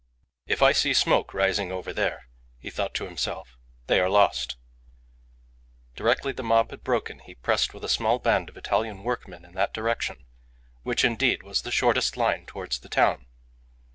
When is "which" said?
10.81-11.05